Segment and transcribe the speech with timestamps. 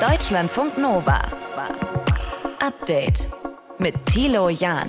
[0.00, 1.20] Deutschlandfunk Nova.
[2.58, 3.28] Update
[3.78, 4.88] mit Thilo Jahn.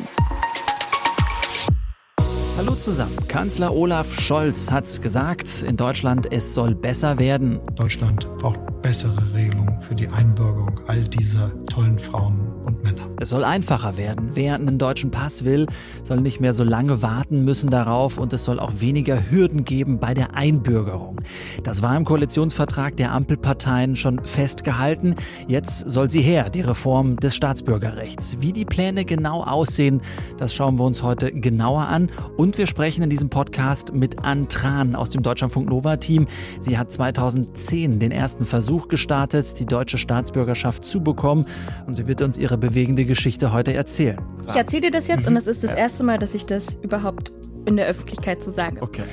[2.58, 3.18] Hallo zusammen.
[3.28, 7.60] Kanzler Olaf Scholz hat gesagt, in Deutschland es soll besser werden.
[7.76, 13.08] Deutschland braucht bessere Regelungen für die Einbürgerung all dieser tollen Frauen und Männer.
[13.20, 14.32] Es soll einfacher werden.
[14.34, 15.68] Wer einen deutschen Pass will,
[16.04, 20.00] soll nicht mehr so lange warten müssen darauf und es soll auch weniger Hürden geben
[20.00, 21.22] bei der Einbürgerung.
[21.64, 25.16] Das war im Koalitionsvertrag der Ampelparteien schon festgehalten.
[25.48, 28.38] Jetzt soll sie her, die Reform des Staatsbürgerrechts.
[28.40, 30.02] Wie die Pläne genau aussehen,
[30.38, 32.10] das schauen wir uns heute genauer an.
[32.38, 36.28] Und wir sprechen in diesem Podcast mit Ann Tran aus dem Deutschlandfunk Nova Team.
[36.60, 41.46] Sie hat 2010 den ersten Versuch gestartet, die deutsche Staatsbürgerschaft zu bekommen.
[41.86, 44.20] Und sie wird uns ihre bewegende Geschichte heute erzählen.
[44.42, 47.32] Ich erzähle dir das jetzt und es ist das erste Mal, dass ich das überhaupt
[47.66, 48.82] in der Öffentlichkeit so sage.
[48.82, 49.04] Okay.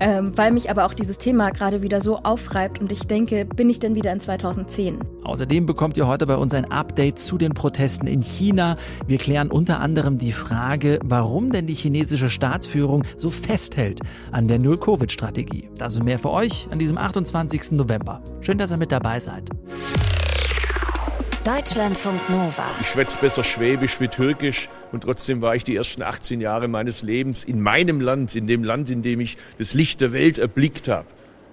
[0.00, 3.70] Ähm, weil mich aber auch dieses Thema gerade wieder so aufreibt und ich denke, bin
[3.70, 4.98] ich denn wieder in 2010?
[5.24, 8.74] Außerdem bekommt ihr heute bei uns ein Update zu den Protesten in China.
[9.06, 14.00] Wir klären unter anderem die Frage, warum denn die chinesische Staatsführung so festhält
[14.32, 15.68] an der Null-Covid-Strategie.
[15.80, 17.72] Und mehr für euch an diesem 28.
[17.72, 18.22] November.
[18.40, 19.50] Schön, dass ihr mit dabei seid.
[21.44, 22.64] Deutschlandfunk Nova.
[22.80, 27.02] Ich schwätze besser Schwäbisch wie Türkisch und trotzdem war ich die ersten 18 Jahre meines
[27.02, 30.88] Lebens in meinem Land, in dem Land, in dem ich das Licht der Welt erblickt
[30.88, 31.06] habe.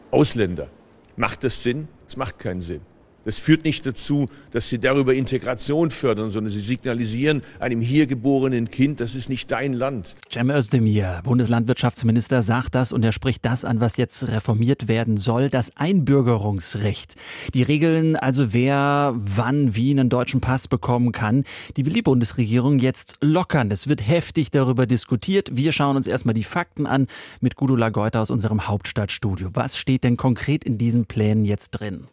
[0.09, 0.69] Ausländer.
[1.17, 1.89] Macht das Sinn?
[2.07, 2.79] Es macht keinen Sinn.
[3.23, 8.71] Das führt nicht dazu, dass sie darüber Integration fördern, sondern sie signalisieren einem hier geborenen
[8.71, 10.15] Kind, das ist nicht dein Land.
[10.31, 15.49] Cem Özdemir, Bundeslandwirtschaftsminister, sagt das und er spricht das an, was jetzt reformiert werden soll,
[15.49, 17.15] das Einbürgerungsrecht.
[17.53, 21.43] Die Regeln also, wer wann wie einen deutschen Pass bekommen kann,
[21.77, 23.69] die will die Bundesregierung jetzt lockern.
[23.71, 25.55] Es wird heftig darüber diskutiert.
[25.55, 27.07] Wir schauen uns erstmal die Fakten an
[27.39, 29.49] mit Gudula Geuter aus unserem Hauptstadtstudio.
[29.53, 32.07] Was steht denn konkret in diesen Plänen jetzt drin?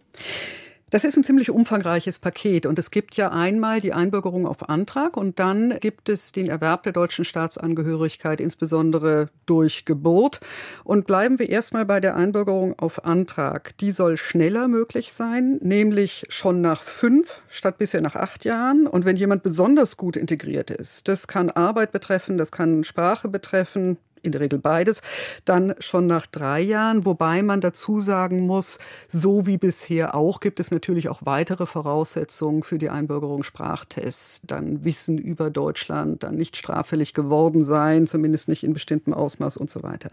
[0.91, 5.19] Das ist ein ziemlich umfangreiches Paket und es gibt ja einmal die Einbürgerung auf Antrag
[5.19, 10.41] und dann gibt es den Erwerb der deutschen Staatsangehörigkeit, insbesondere durch Geburt.
[10.85, 13.77] Und bleiben wir erstmal bei der Einbürgerung auf Antrag.
[13.79, 18.87] Die soll schneller möglich sein, nämlich schon nach fünf statt bisher nach acht Jahren.
[18.87, 23.99] Und wenn jemand besonders gut integriert ist, das kann Arbeit betreffen, das kann Sprache betreffen,
[24.23, 25.03] in der Regel beides,
[25.45, 30.61] dann schon nach drei Jahren, wobei man dazu sagen muss, so wie bisher auch, gibt
[30.61, 36.57] es natürlich auch weitere Voraussetzungen für die Einbürgerung Sprachtests, dann Wissen über Deutschland, dann nicht
[36.57, 40.11] straffällig geworden sein, zumindest nicht in bestimmtem Ausmaß und so weiter.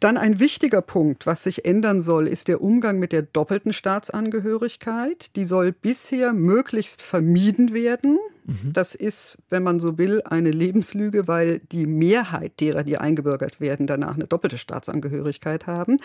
[0.00, 5.34] Dann ein wichtiger Punkt, was sich ändern soll, ist der Umgang mit der doppelten Staatsangehörigkeit.
[5.36, 8.18] Die soll bisher möglichst vermieden werden.
[8.46, 8.72] Mhm.
[8.72, 13.86] Das ist, wenn man so will, eine Lebenslüge, weil die Mehrheit derer, die eingebürgert werden,
[13.86, 15.96] danach eine doppelte Staatsangehörigkeit haben.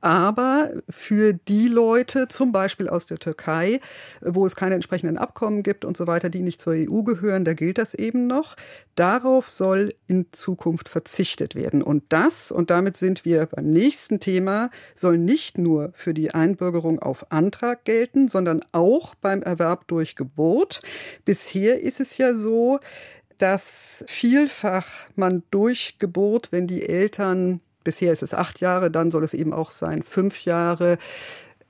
[0.00, 3.80] Aber für die Leute, zum Beispiel aus der Türkei,
[4.22, 7.52] wo es keine entsprechenden Abkommen gibt und so weiter, die nicht zur EU gehören, da
[7.52, 8.56] gilt das eben noch.
[8.94, 11.82] Darauf soll in Zukunft verzichtet werden.
[11.82, 16.98] Und das, und damit sind wir beim nächsten Thema, soll nicht nur für die Einbürgerung
[16.98, 20.80] auf Antrag gelten, sondern auch beim Erwerb durch Geburt.
[21.24, 22.78] Bisher ist es ja so,
[23.38, 24.86] dass vielfach
[25.16, 29.52] man durch Geburt, wenn die Eltern, bisher ist es acht Jahre, dann soll es eben
[29.52, 30.98] auch sein, fünf Jahre,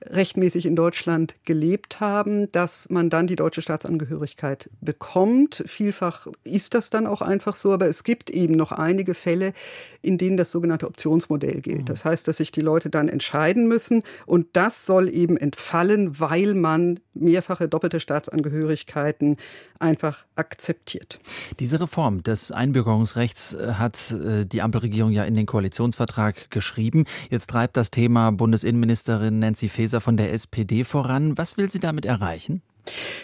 [0.05, 5.63] rechtmäßig in Deutschland gelebt haben, dass man dann die deutsche Staatsangehörigkeit bekommt.
[5.67, 9.53] Vielfach ist das dann auch einfach so, aber es gibt eben noch einige Fälle,
[10.01, 11.89] in denen das sogenannte Optionsmodell gilt.
[11.89, 16.55] Das heißt, dass sich die Leute dann entscheiden müssen und das soll eben entfallen, weil
[16.55, 19.37] man mehrfache doppelte Staatsangehörigkeiten
[19.79, 21.19] einfach akzeptiert.
[21.59, 27.05] Diese Reform des Einbürgerungsrechts äh, hat äh, die Ampelregierung ja in den Koalitionsvertrag geschrieben.
[27.29, 31.37] Jetzt treibt das Thema Bundesinnenministerin Nancy Faeser von der SPD voran.
[31.37, 32.61] Was will sie damit erreichen?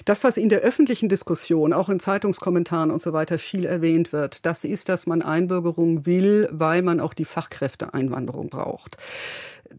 [0.06, 4.46] Das, was in der öffentlichen Diskussion, auch in Zeitungskommentaren und so weiter viel erwähnt wird,
[4.46, 8.98] das ist, dass man Einbürgerung will, weil man auch die Fachkräfteeinwanderung braucht.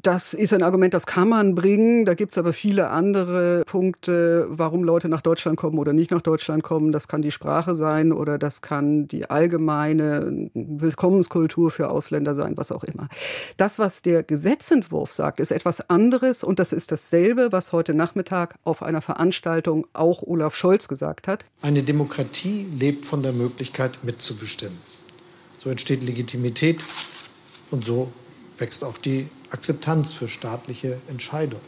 [0.02, 2.04] Das ist ein Argument, das kann man bringen.
[2.04, 6.22] Da gibt es aber viele andere Punkte, warum Leute nach Deutschland kommen oder nicht nach
[6.22, 6.92] Deutschland kommen.
[6.92, 12.72] Das kann die Sprache sein oder das kann die allgemeine Willkommenskultur für Ausländer sein, was
[12.72, 13.08] auch immer.
[13.56, 18.56] Das, was der Gesetzentwurf sagt, ist etwas anderes und das ist dasselbe, was heute Nachmittag
[18.64, 21.44] auf einer Veranstaltung auch Olaf Scholz gesagt hat.
[21.62, 24.78] Eine Demokratie lebt von der Möglichkeit mitzubestimmen.
[25.58, 26.84] So entsteht Legitimität
[27.70, 28.12] und so
[28.58, 31.64] wächst auch die Akzeptanz für staatliche Entscheidungen.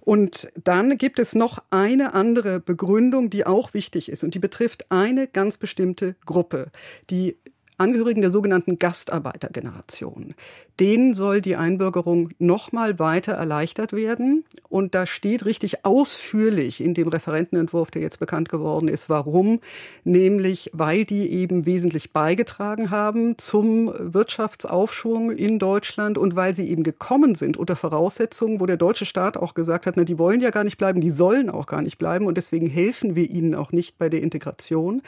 [0.00, 4.90] Und dann gibt es noch eine andere Begründung, die auch wichtig ist und die betrifft
[4.90, 6.70] eine ganz bestimmte Gruppe,
[7.10, 7.38] die
[7.76, 10.34] Angehörigen der sogenannten Gastarbeitergeneration.
[10.80, 14.44] Denen soll die Einbürgerung nochmal weiter erleichtert werden.
[14.68, 19.60] Und da steht richtig ausführlich in dem Referentenentwurf, der jetzt bekannt geworden ist, warum.
[20.04, 26.82] Nämlich, weil die eben wesentlich beigetragen haben zum Wirtschaftsaufschwung in Deutschland und weil sie eben
[26.82, 30.50] gekommen sind unter Voraussetzungen, wo der deutsche Staat auch gesagt hat, na, die wollen ja
[30.50, 33.72] gar nicht bleiben, die sollen auch gar nicht bleiben und deswegen helfen wir ihnen auch
[33.72, 35.02] nicht bei der Integration.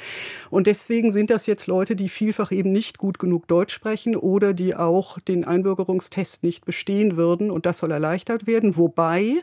[0.51, 4.53] Und deswegen sind das jetzt Leute, die vielfach eben nicht gut genug Deutsch sprechen oder
[4.53, 7.51] die auch den Einbürgerungstest nicht bestehen würden.
[7.51, 8.77] Und das soll erleichtert werden.
[8.77, 9.43] Wobei,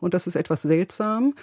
[0.00, 1.34] und das ist etwas seltsam,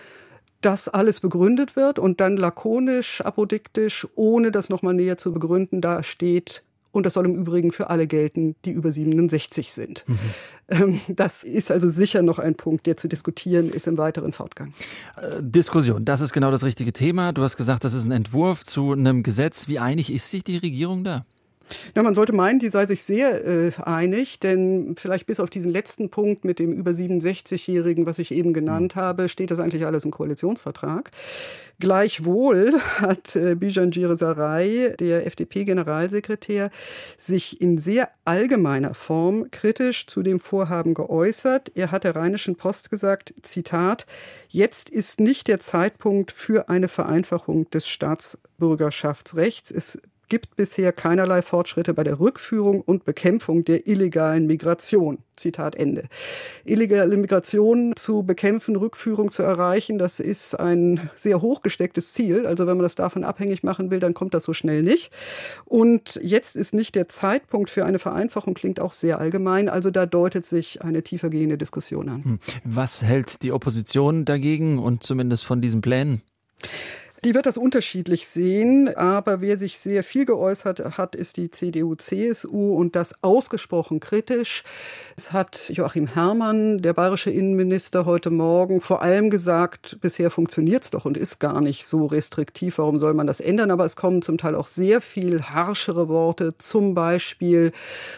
[0.62, 6.04] das alles begründet wird und dann lakonisch, apodiktisch, ohne das nochmal näher zu begründen, da
[6.04, 10.04] steht, und das soll im Übrigen für alle gelten, die über 67 sind.
[10.08, 10.20] Mhm.
[10.70, 14.74] Ähm, das ist also sicher noch ein Punkt, der zu diskutieren ist im weiteren Fortgang.
[15.16, 17.32] Äh, Diskussion, das ist genau das richtige Thema.
[17.32, 19.68] Du hast gesagt, das ist ein Entwurf zu einem Gesetz.
[19.68, 21.26] Wie einig ist sich die Regierung da?
[21.96, 25.72] Ja, man sollte meinen, die sei sich sehr äh, einig, denn vielleicht bis auf diesen
[25.72, 29.02] letzten Punkt mit dem über 67-Jährigen, was ich eben genannt mhm.
[29.02, 31.12] habe, steht das eigentlich alles im Koalitionsvertrag.
[31.80, 36.72] Gleichwohl hat äh, Bijan Giresaray, der FDP-Generalsekretär,
[37.18, 41.72] sich in sehr allgemeiner Form kritisch zu dem Vorhaben geäußert.
[41.76, 44.06] Er hat der Rheinischen Post gesagt, Zitat,
[44.50, 49.72] jetzt ist nicht der Zeitpunkt für eine Vereinfachung des Staatsbürgerschaftsrechts.
[49.72, 55.20] Es gibt bisher keinerlei Fortschritte bei der Rückführung und Bekämpfung der illegalen Migration.
[55.36, 56.04] Zitat Ende.
[56.66, 62.46] Illegale Migration zu bekämpfen, Rückführung zu erreichen, das ist ein sehr hochgestecktes Ziel.
[62.46, 65.12] Also wenn man das davon abhängig machen will, dann kommt das so schnell nicht.
[65.66, 69.70] Und jetzt ist nicht der Zeitpunkt für eine Vereinfachung, klingt auch sehr allgemein.
[69.70, 72.24] Also da deutet sich eine tiefergehende Diskussion an.
[72.24, 72.40] Hm.
[72.66, 76.22] Was hält die Opposition dagegen und zumindest von diesen Plänen?
[77.26, 82.74] Die wird das unterschiedlich sehen, aber wer sich sehr viel geäußert hat, ist die CDU-CSU
[82.76, 84.64] und das ausgesprochen kritisch.
[85.18, 90.92] Es hat Joachim Herrmann, der bayerische Innenminister, heute Morgen vor allem gesagt, bisher funktioniert es
[90.92, 92.78] doch und ist gar nicht so restriktiv.
[92.78, 93.72] Warum soll man das ändern?
[93.72, 97.74] Aber es kommen zum Teil auch sehr viel harschere Worte, zum Beispiel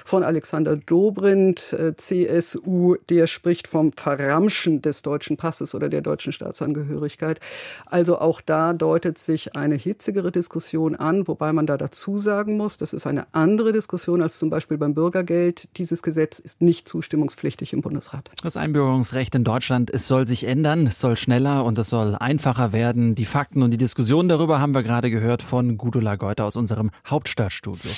[0.06, 6.34] von Alexander Dobrindt, äh, CSU, der spricht vom Verramschen des deutschen Passes oder der deutschen
[6.34, 7.40] Staatsangehörigkeit.
[7.88, 12.76] Also auch da deutet sich eine hitzigere Diskussion an, wobei man da dazu sagen muss,
[12.76, 15.70] das ist eine andere Diskussion als zum Beispiel beim Bürgergeld.
[15.78, 18.30] Dieses Gesetz ist nicht zustimmungspflichtig im Bundesrat.
[18.44, 22.74] Das Einbürgerungsrecht in Deutschland, es soll sich ändern, es soll schneller und es soll einfacher
[22.74, 23.16] werden.
[23.16, 26.92] Die Fakten und die Diskussion darüber haben wir gerade gehört von Gudula Geuter aus unserem
[27.08, 27.92] Hauptstadtstudio.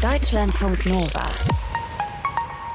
[0.00, 1.26] Deutschlandfunk Nova.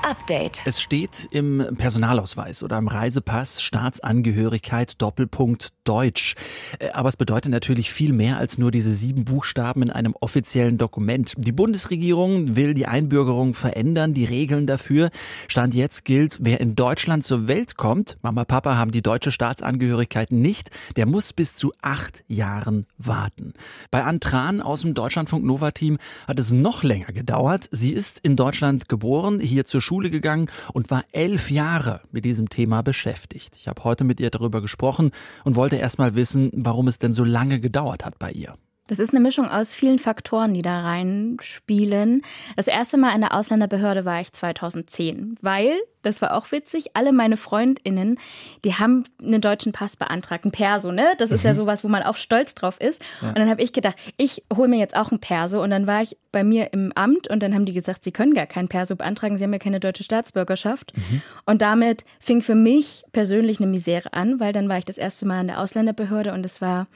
[0.04, 0.62] Update.
[0.66, 6.36] Es steht im Personalausweis oder im Reisepass Staatsangehörigkeit Doppelpunkt Deutsch.
[6.80, 10.78] Äh, aber es bedeutet natürlich viel mehr als nur diese sieben Buchstaben in einem offiziellen
[10.78, 11.34] Dokument.
[11.38, 15.10] Die Bundesregierung will die Einbürgerung verändern, die Regeln dafür.
[15.48, 20.32] Stand jetzt gilt, wer in Deutschland zur Welt kommt, Mama, Papa haben die deutsche Staatsangehörigkeit
[20.32, 23.54] nicht, der muss bis zu acht Jahren warten.
[23.90, 25.98] Bei Antran aus dem Deutschlandfunk Nova Team
[26.28, 27.70] hat es noch länger gedauert.
[27.72, 32.26] Sie ist in Deutschland geboren, hier zur Schule Schule gegangen und war elf Jahre mit
[32.26, 33.56] diesem Thema beschäftigt.
[33.56, 35.12] Ich habe heute mit ihr darüber gesprochen
[35.44, 38.56] und wollte erst mal wissen, warum es denn so lange gedauert hat bei ihr.
[38.88, 42.22] Das ist eine Mischung aus vielen Faktoren, die da reinspielen.
[42.58, 47.14] Das erste Mal in der Ausländerbehörde war ich 2010, weil, das war auch witzig, alle
[47.14, 48.20] meine FreundInnen,
[48.66, 51.14] die haben einen deutschen Pass beantragt, ein Perso, ne?
[51.18, 51.48] Das ist mhm.
[51.48, 53.02] ja sowas, wo man auch stolz drauf ist.
[53.22, 53.30] Ja.
[53.30, 55.64] Und dann habe ich gedacht, ich hole mir jetzt auch ein Perso.
[55.64, 58.34] Und dann war ich bei mir im Amt und dann haben die gesagt, sie können
[58.34, 60.92] gar kein Perso beantragen, sie haben ja keine deutsche Staatsbürgerschaft.
[60.98, 61.22] Mhm.
[61.46, 65.26] Und damit fing für mich persönlich eine Misere an, weil dann war ich das erste
[65.26, 66.88] Mal in der Ausländerbehörde und es war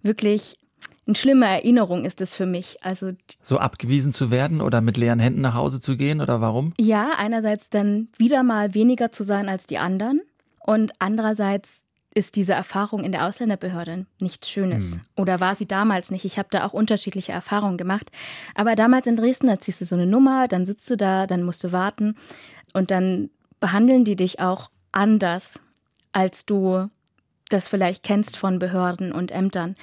[0.00, 0.56] wirklich
[1.06, 2.82] eine schlimme Erinnerung ist es für mich.
[2.82, 6.72] Also so abgewiesen zu werden oder mit leeren Händen nach Hause zu gehen oder warum?
[6.78, 10.20] Ja, einerseits dann wieder mal weniger zu sein als die anderen
[10.60, 11.84] und andererseits
[12.16, 14.94] ist diese Erfahrung in der Ausländerbehörde nichts Schönes.
[14.94, 15.00] Hm.
[15.16, 16.24] Oder war sie damals nicht?
[16.24, 18.10] Ich habe da auch unterschiedliche Erfahrungen gemacht.
[18.54, 21.42] Aber damals in Dresden, da ziehst du so eine Nummer, dann sitzt du da, dann
[21.42, 22.16] musst du warten
[22.72, 23.28] und dann
[23.60, 25.60] behandeln die dich auch anders,
[26.12, 26.88] als du
[27.50, 29.76] das vielleicht kennst von Behörden und Ämtern.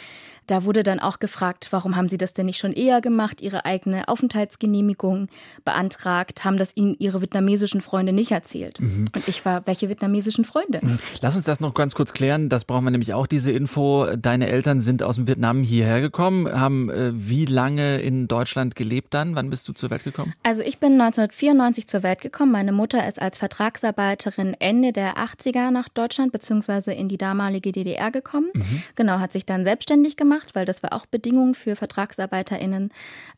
[0.48, 3.66] Da wurde dann auch gefragt, warum haben Sie das denn nicht schon eher gemacht, Ihre
[3.66, 5.30] eigene Aufenthaltsgenehmigung
[5.64, 8.80] beantragt, haben das Ihnen Ihre vietnamesischen Freunde nicht erzählt.
[8.82, 9.06] Mhm.
[9.16, 10.80] Und ich war, welche vietnamesischen Freunde?
[10.82, 11.00] Mhm.
[11.22, 14.08] Lass uns das noch ganz kurz klären, das brauchen wir nämlich auch, diese Info.
[14.18, 19.14] Deine Eltern sind aus dem Vietnam hierher gekommen, haben äh, wie lange in Deutschland gelebt
[19.14, 19.36] dann?
[19.36, 20.34] Wann bist du zur Welt gekommen?
[20.44, 22.52] Also ich bin 1994 zur Welt gekommen.
[22.52, 26.94] Meine Mutter ist als Vertragsarbeiterin Ende der 80er nach Deutschland bzw.
[26.94, 28.50] in die damalige DDR gekommen.
[28.54, 28.84] Mhm.
[28.96, 32.90] Genau, hat sich dann selbstständig gemacht gemacht, weil das war auch Bedingung für VertragsarbeiterInnen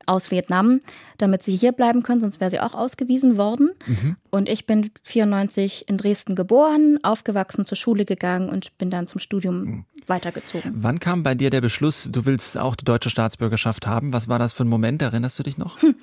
[0.06, 0.82] aus Vietnam,
[1.18, 3.72] damit sie hier bleiben können, sonst wäre sie auch ausgewiesen worden.
[3.86, 4.16] Mhm.
[4.30, 9.20] Und ich bin 94 in Dresden geboren, aufgewachsen, zur Schule gegangen und bin dann zum
[9.20, 9.86] Studium mhm.
[10.08, 10.72] weitergezogen.
[10.76, 14.14] Wann kam bei dir der Beschluss, du willst auch die deutsche Staatsbürgerschaft haben?
[14.14, 15.02] Was war das für ein Moment?
[15.02, 15.82] Erinnerst du dich noch?
[15.82, 15.96] Hm.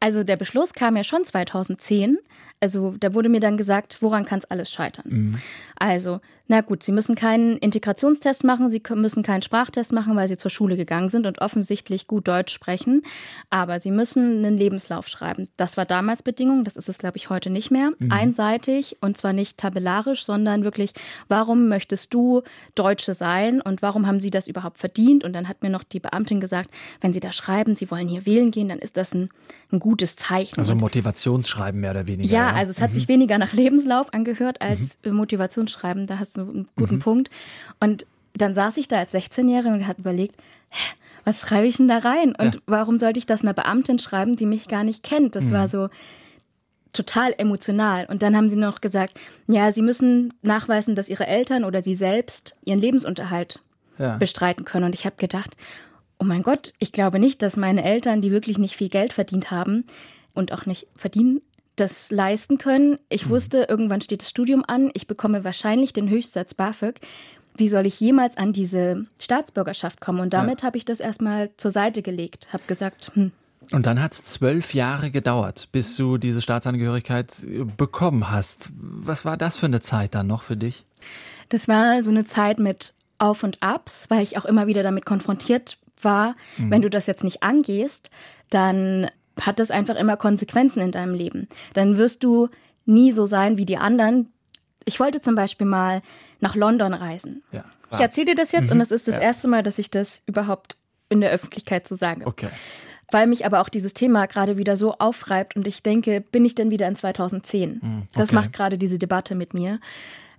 [0.00, 2.18] Also der Beschluss kam ja schon 2010.
[2.60, 5.04] Also da wurde mir dann gesagt, woran kann es alles scheitern?
[5.08, 5.40] Mhm.
[5.78, 10.36] Also, na gut, Sie müssen keinen Integrationstest machen, Sie müssen keinen Sprachtest machen, weil Sie
[10.36, 13.02] zur Schule gegangen sind und offensichtlich gut Deutsch sprechen.
[13.50, 15.48] Aber Sie müssen einen Lebenslauf schreiben.
[15.56, 17.90] Das war damals Bedingung, das ist es, glaube ich, heute nicht mehr.
[17.98, 18.12] Mhm.
[18.12, 20.92] Einseitig und zwar nicht tabellarisch, sondern wirklich,
[21.26, 22.42] warum möchtest du
[22.76, 25.24] Deutsche sein und warum haben Sie das überhaupt verdient?
[25.24, 28.24] Und dann hat mir noch die Beamtin gesagt, wenn Sie da schreiben, Sie wollen hier
[28.24, 29.30] wählen gehen, dann ist das ein,
[29.72, 30.60] ein gutes Zeichen.
[30.60, 32.32] Also Motivationsschreiben mehr oder weniger.
[32.32, 32.54] Ja, ja?
[32.54, 32.94] also es hat mhm.
[32.94, 35.14] sich weniger nach Lebenslauf angehört als mhm.
[35.14, 36.06] Motivationsschreiben.
[36.06, 37.00] Da hast du einen guten mhm.
[37.00, 37.30] Punkt.
[37.80, 40.36] Und dann saß ich da als 16-Jährige und hat überlegt,
[41.24, 42.34] was schreibe ich denn da rein?
[42.36, 42.60] Und ja.
[42.66, 45.34] warum sollte ich das einer Beamtin schreiben, die mich gar nicht kennt?
[45.34, 45.52] Das mhm.
[45.52, 45.88] war so
[46.92, 48.06] total emotional.
[48.06, 51.94] Und dann haben sie noch gesagt, ja, sie müssen nachweisen, dass ihre Eltern oder sie
[51.94, 53.60] selbst ihren Lebensunterhalt
[53.98, 54.16] ja.
[54.16, 54.84] bestreiten können.
[54.84, 55.56] Und ich habe gedacht,
[56.18, 59.50] oh mein Gott, ich glaube nicht, dass meine Eltern, die wirklich nicht viel Geld verdient
[59.50, 59.84] haben
[60.32, 61.42] und auch nicht verdienen,
[61.76, 62.98] das leisten können.
[63.08, 63.30] Ich mhm.
[63.30, 67.00] wusste, irgendwann steht das Studium an, ich bekomme wahrscheinlich den Höchstsatz BAföG.
[67.56, 70.20] Wie soll ich jemals an diese Staatsbürgerschaft kommen?
[70.20, 70.66] Und damit ja.
[70.66, 73.32] habe ich das erstmal zur Seite gelegt, habe gesagt, hm.
[73.72, 78.70] Und dann hat es zwölf Jahre gedauert, bis du diese Staatsangehörigkeit äh, bekommen hast.
[78.78, 80.84] Was war das für eine Zeit dann noch für dich?
[81.48, 85.04] Das war so eine Zeit mit Auf und Abs, weil ich auch immer wieder damit
[85.04, 86.70] konfrontiert war, mhm.
[86.70, 88.10] wenn du das jetzt nicht angehst,
[88.50, 89.08] dann
[89.40, 91.48] hat das einfach immer Konsequenzen in deinem Leben.
[91.74, 92.48] Dann wirst du
[92.84, 94.32] nie so sein wie die anderen.
[94.84, 96.02] Ich wollte zum Beispiel mal
[96.40, 97.42] nach London reisen.
[97.52, 97.64] Ja.
[97.92, 98.72] Ich erzähle dir das jetzt mhm.
[98.72, 99.22] und es ist das ja.
[99.22, 100.76] erste Mal, dass ich das überhaupt
[101.08, 102.26] in der Öffentlichkeit so sage.
[102.26, 102.48] Okay.
[103.12, 106.56] Weil mich aber auch dieses Thema gerade wieder so aufreibt und ich denke, bin ich
[106.56, 107.70] denn wieder in 2010?
[107.70, 107.78] Mhm.
[107.80, 108.08] Okay.
[108.14, 109.78] Das macht gerade diese Debatte mit mir.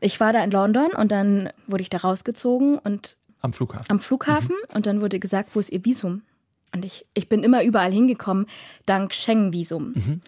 [0.01, 3.85] Ich war da in London und dann wurde ich da rausgezogen und am Flughafen.
[3.89, 4.75] Am Flughafen mhm.
[4.75, 6.23] und dann wurde gesagt, wo ist Ihr Visum?
[6.73, 8.45] Und ich, ich bin immer überall hingekommen,
[8.85, 9.93] dank Schengen-Visum.
[9.93, 10.21] Mhm.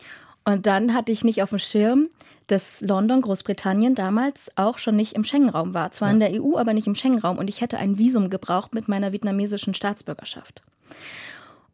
[0.45, 2.09] Und dann hatte ich nicht auf dem Schirm,
[2.47, 5.91] dass London, Großbritannien damals auch schon nicht im Schengen-Raum war.
[5.91, 6.13] Zwar ja.
[6.13, 7.37] in der EU, aber nicht im Schengen-Raum.
[7.37, 10.63] Und ich hätte ein Visum gebraucht mit meiner vietnamesischen Staatsbürgerschaft.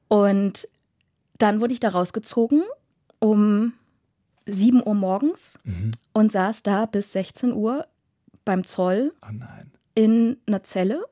[0.08, 0.68] Und
[1.38, 2.64] dann wurde ich da rausgezogen
[3.20, 3.74] um
[4.46, 5.92] 7 Uhr morgens mhm.
[6.14, 7.88] und saß da bis 16 Uhr
[8.44, 9.34] beim Zoll oh
[9.96, 11.04] in einer Zelle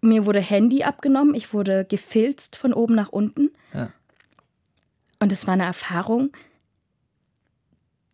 [0.00, 3.50] mir wurde Handy abgenommen, ich wurde gefilzt von oben nach unten.
[3.74, 3.90] Ja.
[5.18, 6.32] Und es war eine Erfahrung,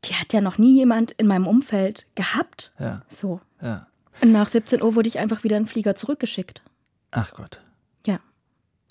[0.05, 2.73] die hat ja noch nie jemand in meinem Umfeld gehabt.
[2.79, 3.03] Ja.
[3.09, 3.41] So.
[3.61, 3.87] Ja.
[4.21, 6.63] Und nach 17 Uhr wurde ich einfach wieder in den Flieger zurückgeschickt.
[7.11, 7.61] Ach Gott.
[8.07, 8.21] Ja.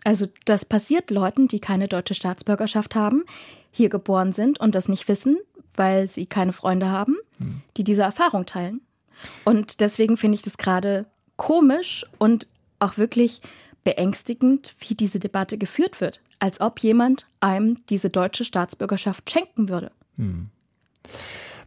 [0.03, 3.23] Also das passiert Leuten, die keine deutsche Staatsbürgerschaft haben,
[3.71, 5.37] hier geboren sind und das nicht wissen,
[5.75, 7.61] weil sie keine Freunde haben, hm.
[7.77, 8.81] die diese Erfahrung teilen.
[9.43, 11.05] Und deswegen finde ich das gerade
[11.37, 12.47] komisch und
[12.79, 13.41] auch wirklich
[13.83, 19.91] beängstigend, wie diese Debatte geführt wird, als ob jemand einem diese deutsche Staatsbürgerschaft schenken würde.
[20.17, 20.47] Hm.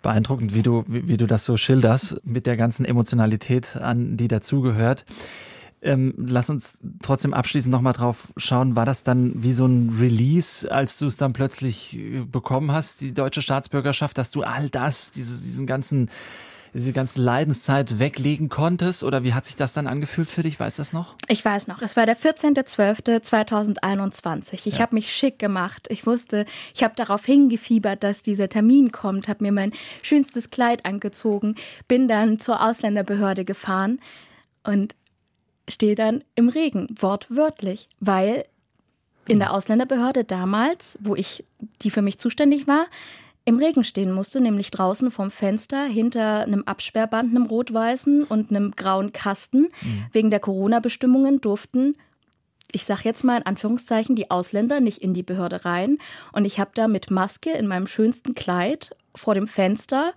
[0.02, 4.28] Beeindruckend, wie du, wie, wie, du das so schilderst, mit der ganzen Emotionalität, an die
[4.28, 5.04] dazugehört.
[5.80, 8.74] Ähm, lass uns trotzdem abschließend nochmal drauf schauen.
[8.74, 13.00] War das dann wie so ein Release, als du es dann plötzlich äh, bekommen hast,
[13.00, 16.10] die deutsche Staatsbürgerschaft, dass du all das, diese, diesen ganzen
[16.75, 19.02] diese ganze Leidenszeit weglegen konntest?
[19.04, 20.60] Oder wie hat sich das dann angefühlt für dich?
[20.60, 21.14] Weißt du das noch?
[21.28, 21.80] Ich weiß noch.
[21.82, 24.66] Es war der 14.12.2021.
[24.66, 24.80] Ich ja.
[24.80, 25.87] habe mich schick gemacht.
[25.90, 29.72] Ich wusste, ich habe darauf hingefiebert, dass dieser Termin kommt, habe mir mein
[30.02, 31.56] schönstes Kleid angezogen,
[31.87, 34.00] bin dann zur Ausländerbehörde gefahren
[34.64, 34.94] und
[35.68, 38.44] stehe dann im Regen, wortwörtlich, weil
[39.26, 41.44] in der Ausländerbehörde damals, wo ich,
[41.82, 42.87] die für mich zuständig war,
[43.49, 48.73] im Regen stehen musste, nämlich draußen vom Fenster hinter einem Absperrband, einem rot-weißen und einem
[48.73, 49.69] grauen Kasten.
[49.81, 50.07] Mhm.
[50.12, 51.95] Wegen der Corona-Bestimmungen durften
[52.71, 55.97] ich sage jetzt mal in Anführungszeichen, die Ausländer nicht in die Behörde rein.
[56.33, 60.12] Und ich habe da mit Maske in meinem schönsten Kleid vor dem Fenster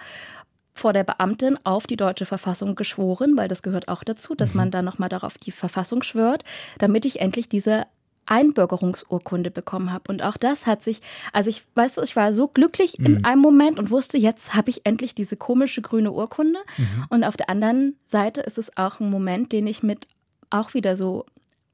[0.73, 4.57] vor der Beamtin auf die deutsche Verfassung geschworen, weil das gehört auch dazu, dass mhm.
[4.57, 6.43] man dann nochmal darauf die Verfassung schwört,
[6.77, 7.85] damit ich endlich diese
[8.25, 10.11] Einbürgerungsurkunde bekommen habe.
[10.11, 11.01] Und auch das hat sich,
[11.33, 13.05] also ich, weißt du, ich war so glücklich mhm.
[13.05, 16.59] in einem Moment und wusste, jetzt habe ich endlich diese komische grüne Urkunde.
[16.77, 17.05] Mhm.
[17.09, 20.07] Und auf der anderen Seite ist es auch ein Moment, den ich mit
[20.49, 21.25] auch wieder so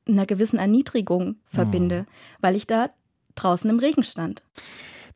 [0.07, 2.05] einer gewissen Erniedrigung verbinde, mhm.
[2.41, 2.89] weil ich da
[3.35, 4.41] draußen im Regen stand.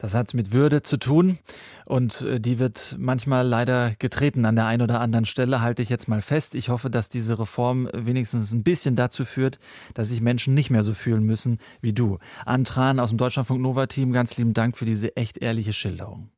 [0.01, 1.37] Das hat mit Würde zu tun
[1.85, 5.89] und äh, die wird manchmal leider getreten an der einen oder anderen Stelle, halte ich
[5.89, 6.55] jetzt mal fest.
[6.55, 9.59] Ich hoffe, dass diese Reform wenigstens ein bisschen dazu führt,
[9.93, 12.17] dass sich Menschen nicht mehr so fühlen müssen wie du.
[12.47, 16.31] Antran aus dem Deutschlandfunk Nova Team, ganz lieben Dank für diese echt ehrliche Schilderung.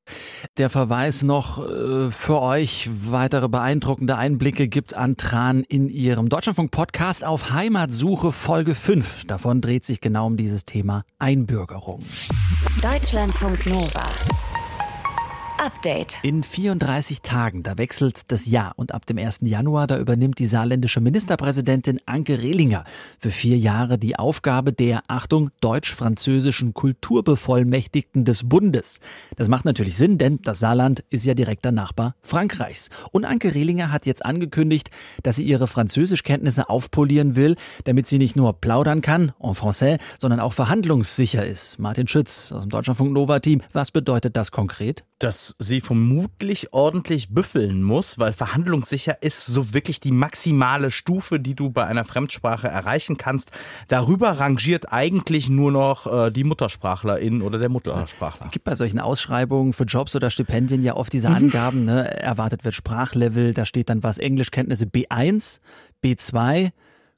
[0.58, 7.24] Der Verweis noch äh, für euch weitere beeindruckende Einblicke gibt Antran in ihrem Deutschlandfunk Podcast
[7.24, 9.26] auf Heimatsuche Folge 5.
[9.26, 12.00] Davon dreht sich genau um dieses Thema Einbürgerung.
[12.82, 14.04] Deutschlandfunk Nova.
[15.64, 16.18] Update.
[16.24, 19.40] In 34 Tagen, da wechselt das Jahr und ab dem 1.
[19.44, 22.84] Januar, da übernimmt die saarländische Ministerpräsidentin Anke Rehlinger
[23.18, 29.00] für vier Jahre die Aufgabe der, Achtung, deutsch-französischen Kulturbevollmächtigten des Bundes.
[29.38, 32.90] Das macht natürlich Sinn, denn das Saarland ist ja direkter Nachbar Frankreichs.
[33.14, 34.90] Und Anke Rehlinger hat jetzt angekündigt,
[35.24, 37.56] dass sie ihre Französischkenntnisse aufpolieren will,
[37.86, 41.80] damit sie nicht nur plaudern kann, en français, sondern auch verhandlungssicher ist.
[41.80, 45.06] Martin Schütz aus dem Deutschlandfunk Nova Team, was bedeutet das konkret?
[45.24, 51.56] Dass sie vermutlich ordentlich büffeln muss, weil verhandlungssicher ist so wirklich die maximale Stufe, die
[51.56, 53.52] du bei einer Fremdsprache erreichen kannst.
[53.88, 58.48] Darüber rangiert eigentlich nur noch äh, die Muttersprachlerin oder der Muttersprachler.
[58.48, 62.22] Es gibt bei solchen Ausschreibungen für Jobs oder Stipendien ja oft diese Angaben, ne?
[62.22, 65.62] erwartet wird Sprachlevel, da steht dann was Englischkenntnisse B1,
[66.04, 66.72] B2,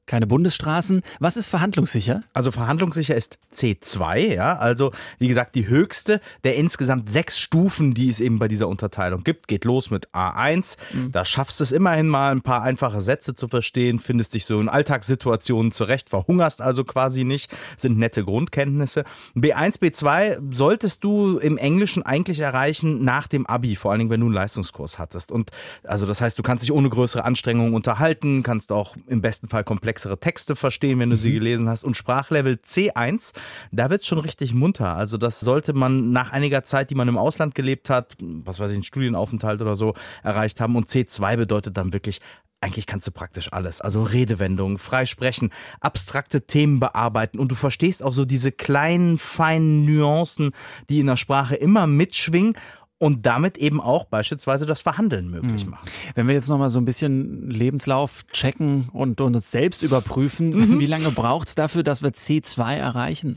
[0.06, 1.02] keine Bundesstraßen.
[1.20, 2.22] Was ist verhandlungssicher?
[2.32, 4.56] Also verhandlungssicher ist C2, ja.
[4.56, 9.24] Also wie gesagt, die höchste der insgesamt sechs Stufen, die es eben bei dieser Unterteilung
[9.24, 9.48] gibt.
[9.48, 10.76] Geht los mit A1.
[10.92, 11.12] Mhm.
[11.12, 14.60] Da schaffst du es immerhin mal, ein paar einfache Sätze zu verstehen, findest dich so
[14.60, 19.04] in Alltagssituationen zurecht, verhungerst also quasi nicht, sind nette Grundkenntnisse.
[19.34, 24.20] B1, B2 solltest du im Englischen eigentlich erreichen nach dem Abi, vor allen Dingen, wenn
[24.20, 25.32] du einen Leistungskurs hattest.
[25.32, 25.50] Und
[25.82, 29.64] also das heißt, du kannst dich ohne größere Anstrengungen unterhalten, kannst auch im besten Fall
[29.64, 31.34] komplex komplexere Texte verstehen, wenn du sie mhm.
[31.34, 31.82] gelesen hast.
[31.82, 33.32] Und Sprachlevel C1,
[33.72, 34.94] da wird es schon richtig munter.
[34.94, 38.70] Also das sollte man nach einiger Zeit, die man im Ausland gelebt hat, was weiß
[38.70, 40.76] ich, einen Studienaufenthalt oder so, erreicht haben.
[40.76, 42.20] Und C2 bedeutet dann wirklich
[42.62, 43.82] eigentlich kannst du praktisch alles.
[43.82, 45.50] Also Redewendungen, frei sprechen,
[45.80, 50.52] abstrakte Themen bearbeiten und du verstehst auch so diese kleinen, feinen Nuancen,
[50.88, 52.56] die in der Sprache immer mitschwingen
[52.98, 55.70] und damit eben auch beispielsweise das Verhandeln möglich hm.
[55.70, 55.88] machen.
[56.14, 60.80] Wenn wir jetzt nochmal so ein bisschen Lebenslauf checken und, und uns selbst überprüfen, mhm.
[60.80, 63.36] wie lange braucht es dafür, dass wir C2 erreichen?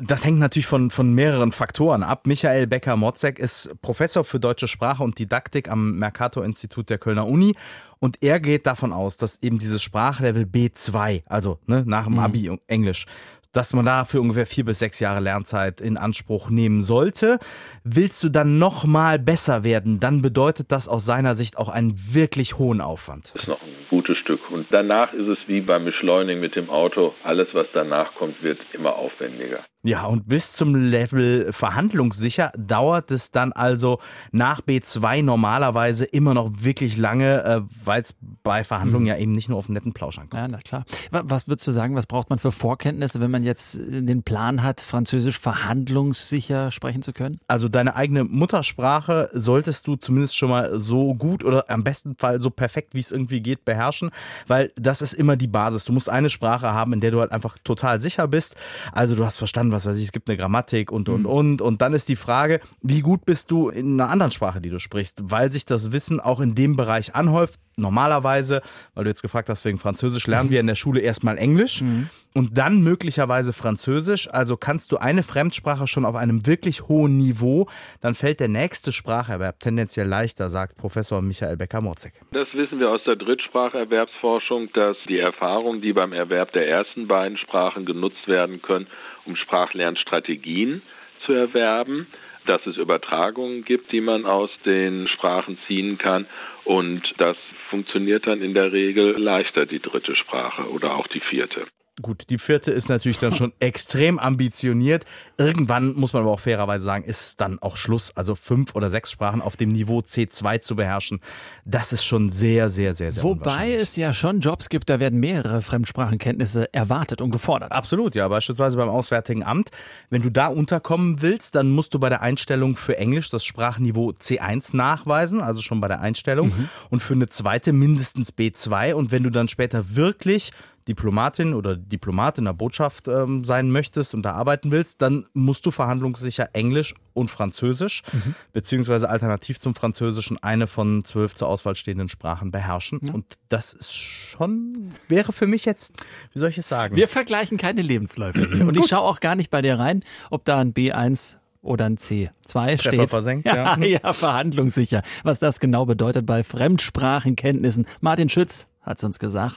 [0.00, 2.28] Das hängt natürlich von, von mehreren Faktoren ab.
[2.28, 7.56] Michael Becker-Motzek ist Professor für deutsche Sprache und Didaktik am Mercator-Institut der Kölner Uni
[7.98, 12.18] und er geht davon aus, dass eben dieses Sprachlevel B2, also ne, nach dem mhm.
[12.20, 13.06] Abi Englisch,
[13.52, 17.38] dass man da für ungefähr vier bis sechs Jahre Lernzeit in Anspruch nehmen sollte.
[17.84, 21.94] Willst du dann noch mal besser werden, dann bedeutet das aus seiner Sicht auch einen
[22.14, 23.32] wirklich hohen Aufwand.
[23.34, 24.50] Das ist noch ein gutes Stück.
[24.50, 27.14] Und danach ist es wie beim Beschleunigen mit dem Auto.
[27.22, 29.64] Alles, was danach kommt, wird immer aufwendiger.
[29.84, 33.98] Ja, und bis zum Level verhandlungssicher dauert es dann also
[34.30, 38.14] nach B2 normalerweise immer noch wirklich lange, äh, weil es
[38.44, 39.08] bei Verhandlungen mhm.
[39.08, 40.40] ja eben nicht nur auf einen netten Plausch ankommt.
[40.40, 40.84] Ja, na klar.
[41.10, 44.80] Was würdest du sagen, was braucht man für Vorkenntnisse, wenn man jetzt den Plan hat,
[44.80, 47.40] Französisch verhandlungssicher sprechen zu können?
[47.48, 52.40] Also deine eigene Muttersprache solltest du zumindest schon mal so gut oder am besten Fall
[52.40, 54.10] so perfekt, wie es irgendwie geht, beherrschen,
[54.46, 55.84] weil das ist immer die Basis.
[55.84, 58.54] Du musst eine Sprache haben, in der du halt einfach total sicher bist.
[58.92, 61.26] Also du hast verstanden, was weiß ich, es gibt eine Grammatik und, und, mhm.
[61.26, 61.62] und.
[61.62, 64.78] Und dann ist die Frage, wie gut bist du in einer anderen Sprache, die du
[64.78, 67.60] sprichst, weil sich das Wissen auch in dem Bereich anhäuft.
[67.76, 68.62] Normalerweise,
[68.94, 72.08] weil du jetzt gefragt hast wegen Französisch, lernen wir in der Schule erstmal Englisch mhm.
[72.34, 74.28] und dann möglicherweise Französisch.
[74.28, 77.68] Also kannst du eine Fremdsprache schon auf einem wirklich hohen Niveau,
[78.00, 82.12] dann fällt der nächste Spracherwerb tendenziell leichter, sagt Professor Michael Becker-Morzek.
[82.32, 87.38] Das wissen wir aus der Drittspracherwerbsforschung, dass die Erfahrungen, die beim Erwerb der ersten beiden
[87.38, 88.86] Sprachen genutzt werden können,
[89.24, 90.82] um Sprachlernstrategien
[91.24, 92.06] zu erwerben,
[92.46, 96.26] dass es Übertragungen gibt, die man aus den Sprachen ziehen kann
[96.64, 97.36] und das
[97.70, 101.66] funktioniert dann in der Regel leichter, die dritte Sprache oder auch die vierte.
[102.02, 105.04] Gut, die vierte ist natürlich dann schon extrem ambitioniert.
[105.38, 108.14] Irgendwann muss man aber auch fairerweise sagen, ist dann auch Schluss.
[108.16, 111.20] Also fünf oder sechs Sprachen auf dem Niveau C2 zu beherrschen,
[111.64, 115.20] das ist schon sehr, sehr, sehr, sehr Wobei es ja schon Jobs gibt, da werden
[115.20, 117.72] mehrere Fremdsprachenkenntnisse erwartet und gefordert.
[117.72, 118.26] Absolut, ja.
[118.28, 119.70] Beispielsweise beim Auswärtigen Amt.
[120.10, 124.10] Wenn du da unterkommen willst, dann musst du bei der Einstellung für Englisch das Sprachniveau
[124.10, 126.48] C1 nachweisen, also schon bei der Einstellung.
[126.48, 126.68] Mhm.
[126.90, 128.94] Und für eine zweite mindestens B2.
[128.94, 130.52] Und wenn du dann später wirklich
[130.88, 135.64] Diplomatin oder Diplomat in der Botschaft ähm, sein möchtest und da arbeiten willst, dann musst
[135.66, 138.34] du verhandlungssicher Englisch und Französisch, mhm.
[138.52, 143.00] beziehungsweise alternativ zum Französischen eine von zwölf zur Auswahl stehenden Sprachen beherrschen.
[143.02, 143.12] Ja.
[143.12, 145.94] Und das ist schon, wäre für mich jetzt,
[146.32, 146.96] wie soll ich es sagen?
[146.96, 148.66] Wir vergleichen keine Lebensläufe hier.
[148.66, 151.96] Und ich schaue auch gar nicht bei dir rein, ob da ein B1 oder ein
[151.96, 153.10] C2 Treffer steht.
[153.10, 153.76] versenkt, ja.
[153.76, 153.84] ja.
[154.02, 155.02] ja, verhandlungssicher.
[155.22, 157.86] Was das genau bedeutet bei Fremdsprachenkenntnissen.
[158.00, 159.56] Martin Schütz hat's uns gesagt.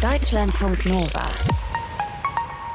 [0.00, 1.26] Deutschlandfunk Nova.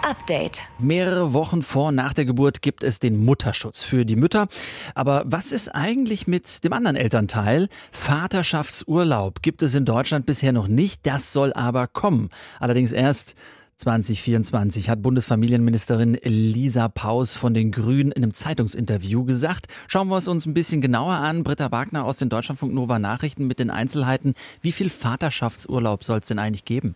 [0.06, 0.62] Update.
[0.78, 4.48] Mehrere Wochen vor und nach der Geburt gibt es den Mutterschutz für die Mütter.
[4.94, 7.70] Aber was ist eigentlich mit dem anderen Elternteil?
[7.92, 11.08] Vaterschaftsurlaub gibt es in Deutschland bisher noch nicht.
[11.08, 12.30] Das soll aber kommen.
[12.60, 13.34] Allerdings erst
[13.78, 19.68] 2024 hat Bundesfamilienministerin Lisa Paus von den Grünen in einem Zeitungsinterview gesagt.
[19.88, 21.44] Schauen wir es uns ein bisschen genauer an.
[21.44, 24.34] Britta Wagner aus den Deutschlandfunk Nova Nachrichten mit den Einzelheiten.
[24.62, 26.96] Wie viel Vaterschaftsurlaub soll es denn eigentlich geben?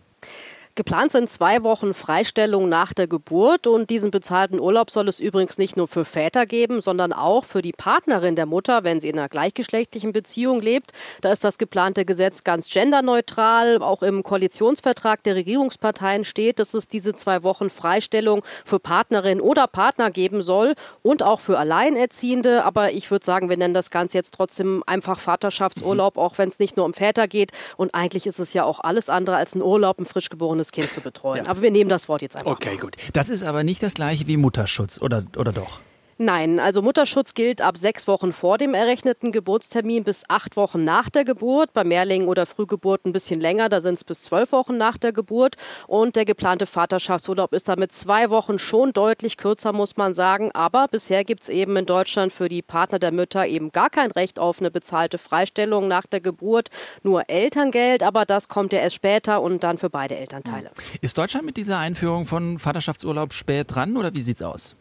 [0.80, 5.58] Geplant sind zwei Wochen Freistellung nach der Geburt und diesen bezahlten Urlaub soll es übrigens
[5.58, 9.18] nicht nur für Väter geben, sondern auch für die Partnerin der Mutter, wenn sie in
[9.18, 10.92] einer gleichgeschlechtlichen Beziehung lebt.
[11.20, 13.82] Da ist das geplante Gesetz ganz genderneutral.
[13.82, 19.66] Auch im Koalitionsvertrag der Regierungsparteien steht, dass es diese zwei Wochen Freistellung für Partnerin oder
[19.66, 22.64] Partner geben soll und auch für Alleinerziehende.
[22.64, 26.58] Aber ich würde sagen, wir nennen das Ganze jetzt trotzdem einfach Vaterschaftsurlaub, auch wenn es
[26.58, 27.52] nicht nur um Väter geht.
[27.76, 30.90] Und eigentlich ist es ja auch alles andere als ein Urlaub, ein frisch geborenes Kind
[30.90, 31.46] zu betreuen.
[31.46, 32.50] Aber wir nehmen das Wort jetzt einfach.
[32.50, 32.96] Okay, gut.
[33.12, 35.80] Das ist aber nicht das gleiche wie Mutterschutz, oder, oder doch?
[36.22, 41.08] Nein, also Mutterschutz gilt ab sechs Wochen vor dem errechneten Geburtstermin bis acht Wochen nach
[41.08, 41.72] der Geburt.
[41.72, 45.14] Bei Mehrlingen oder Frühgeburt ein bisschen länger, da sind es bis zwölf Wochen nach der
[45.14, 45.56] Geburt.
[45.86, 50.52] Und der geplante Vaterschaftsurlaub ist damit zwei Wochen schon deutlich kürzer, muss man sagen.
[50.52, 54.10] Aber bisher gibt es eben in Deutschland für die Partner der Mütter eben gar kein
[54.10, 56.68] Recht auf eine bezahlte Freistellung nach der Geburt,
[57.02, 58.02] nur Elterngeld.
[58.02, 60.70] Aber das kommt ja erst später und dann für beide Elternteile.
[61.00, 64.76] Ist Deutschland mit dieser Einführung von Vaterschaftsurlaub spät dran oder wie sieht's aus?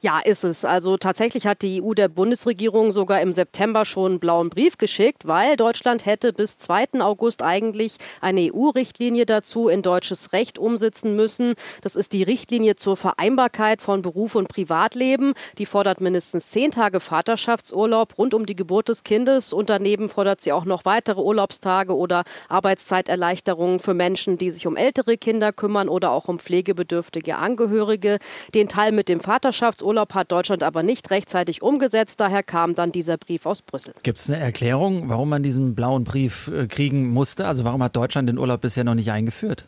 [0.00, 0.64] Ja, ist es.
[0.64, 5.26] Also tatsächlich hat die EU der Bundesregierung sogar im September schon einen blauen Brief geschickt,
[5.26, 7.00] weil Deutschland hätte bis 2.
[7.00, 11.54] August eigentlich eine EU-Richtlinie dazu in deutsches Recht umsetzen müssen.
[11.82, 15.34] Das ist die Richtlinie zur Vereinbarkeit von Beruf und Privatleben.
[15.58, 20.40] Die fordert mindestens zehn Tage Vaterschaftsurlaub rund um die Geburt des Kindes und daneben fordert
[20.40, 25.88] sie auch noch weitere Urlaubstage oder Arbeitszeiterleichterungen für Menschen, die sich um ältere Kinder kümmern
[25.88, 28.18] oder auch um pflegebedürftige Angehörige.
[28.54, 29.20] Den Teil mit dem
[29.64, 32.20] Vaterschaftsurlaub hat Deutschland aber nicht rechtzeitig umgesetzt.
[32.20, 33.94] Daher kam dann dieser Brief aus Brüssel.
[34.02, 37.46] Gibt es eine Erklärung, warum man diesen blauen Brief äh, kriegen musste?
[37.46, 39.66] Also warum hat Deutschland den Urlaub bisher noch nicht eingeführt?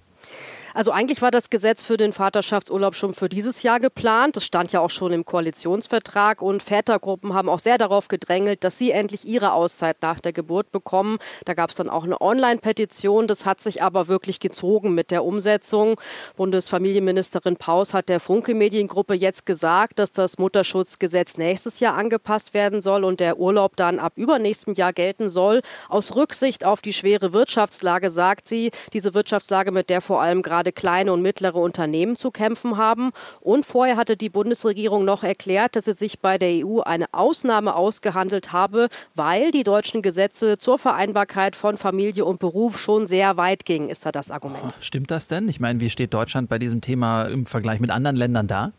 [0.76, 4.36] Also eigentlich war das Gesetz für den Vaterschaftsurlaub schon für dieses Jahr geplant.
[4.36, 8.76] Das stand ja auch schon im Koalitionsvertrag und Vätergruppen haben auch sehr darauf gedrängelt, dass
[8.76, 11.16] sie endlich ihre Auszeit nach der Geburt bekommen.
[11.46, 13.26] Da gab es dann auch eine Online-Petition.
[13.26, 15.98] Das hat sich aber wirklich gezogen mit der Umsetzung.
[16.36, 22.82] Bundesfamilienministerin Paus hat der Funke Mediengruppe jetzt gesagt, dass das Mutterschutzgesetz nächstes Jahr angepasst werden
[22.82, 25.62] soll und der Urlaub dann ab übernächstem Jahr gelten soll.
[25.88, 30.65] Aus Rücksicht auf die schwere Wirtschaftslage sagt sie, diese Wirtschaftslage, mit der vor allem gerade
[30.72, 33.10] kleine und mittlere Unternehmen zu kämpfen haben.
[33.40, 37.74] Und vorher hatte die Bundesregierung noch erklärt, dass sie sich bei der EU eine Ausnahme
[37.74, 43.64] ausgehandelt habe, weil die deutschen Gesetze zur Vereinbarkeit von Familie und Beruf schon sehr weit
[43.64, 44.76] gingen, ist da das Argument.
[44.80, 45.48] Stimmt das denn?
[45.48, 48.72] Ich meine, wie steht Deutschland bei diesem Thema im Vergleich mit anderen Ländern da?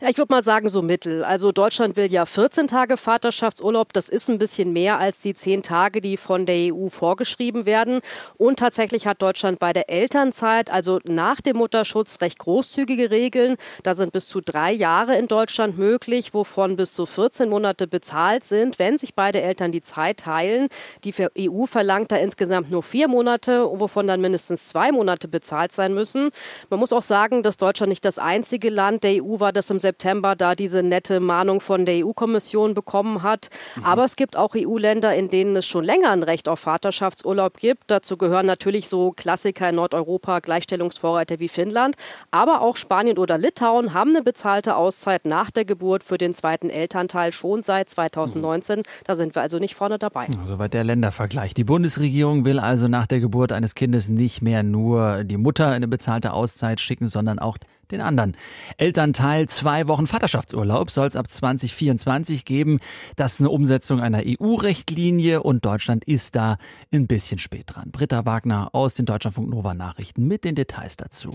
[0.00, 1.24] Ja, ich würde mal sagen, so mittel.
[1.24, 3.92] Also Deutschland will ja 14 Tage Vaterschaftsurlaub.
[3.92, 8.00] Das ist ein bisschen mehr als die 10 Tage, die von der EU vorgeschrieben werden.
[8.36, 13.56] Und tatsächlich hat Deutschland bei der Elternzeit, also nach dem Mutterschutz, recht großzügige Regeln.
[13.82, 18.44] Da sind bis zu drei Jahre in Deutschland möglich, wovon bis zu 14 Monate bezahlt
[18.44, 20.68] sind, wenn sich beide Eltern die Zeit teilen.
[21.04, 25.94] Die EU verlangt da insgesamt nur vier Monate, wovon dann mindestens zwei Monate bezahlt sein
[25.94, 26.30] müssen.
[26.70, 29.80] Man muss auch sagen, dass Deutschland nicht das einzige Land der EU war, das im
[29.80, 33.50] September da diese nette Mahnung von der EU-Kommission bekommen hat.
[33.76, 33.84] Mhm.
[33.84, 37.84] Aber es gibt auch EU-Länder, in denen es schon länger ein Recht auf Vaterschaftsurlaub gibt.
[37.88, 41.96] Dazu gehören natürlich so Klassiker in Nordeuropa, Gleichstellungsvorreiter wie Finnland.
[42.30, 46.70] Aber auch Spanien oder Litauen haben eine bezahlte Auszeit nach der Geburt für den zweiten
[46.70, 48.78] Elternteil schon seit 2019.
[48.78, 48.82] Mhm.
[49.04, 50.28] Da sind wir also nicht vorne dabei.
[50.46, 51.54] Soweit der Ländervergleich.
[51.54, 55.88] Die Bundesregierung will also nach der Geburt eines Kindes nicht mehr nur die Mutter eine
[55.88, 57.58] bezahlte Auszeit schicken, sondern auch
[57.88, 58.36] den anderen.
[58.76, 62.78] Elternteil zwei Wochen Vaterschaftsurlaub soll es ab 2024 geben.
[63.16, 66.56] Das ist eine Umsetzung einer EU-Rechtlinie und Deutschland ist da
[66.92, 67.90] ein bisschen spät dran.
[67.90, 71.34] Britta Wagner aus den Deutschlandfunk Nova Nachrichten mit den Details dazu.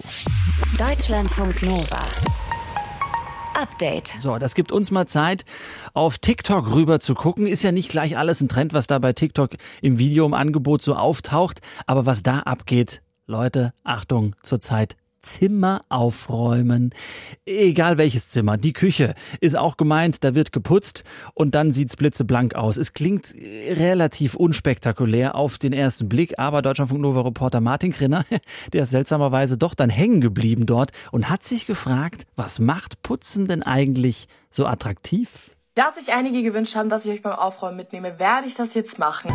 [0.77, 2.01] Deutschlandfunk Nova.
[3.55, 4.15] Update.
[4.17, 5.45] So, das gibt uns mal Zeit,
[5.93, 7.45] auf TikTok rüber zu gucken.
[7.45, 10.81] Ist ja nicht gleich alles ein Trend, was da bei TikTok im Video im Angebot
[10.81, 11.61] so auftaucht.
[11.85, 16.93] Aber was da abgeht, Leute, Achtung, zurzeit Zimmer aufräumen.
[17.45, 18.57] Egal welches Zimmer.
[18.57, 22.77] Die Küche ist auch gemeint, da wird geputzt und dann sieht's blitzeblank aus.
[22.77, 23.33] Es klingt
[23.69, 28.25] relativ unspektakulär auf den ersten Blick, aber Deutschlandfunk Nova Reporter Martin Krinner,
[28.73, 33.47] der ist seltsamerweise doch dann hängen geblieben dort und hat sich gefragt, was macht Putzen
[33.47, 35.53] denn eigentlich so attraktiv?
[35.75, 38.99] dass sich einige gewünscht haben, dass ich euch beim Aufräumen mitnehme, werde ich das jetzt
[38.99, 39.31] machen.